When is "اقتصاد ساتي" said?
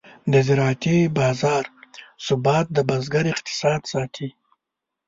3.33-4.29